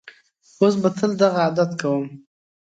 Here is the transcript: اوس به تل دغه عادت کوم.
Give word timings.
اوس 0.59 0.73
به 0.81 0.89
تل 0.97 1.11
دغه 1.21 1.39
عادت 1.45 1.71
کوم. 1.81 2.03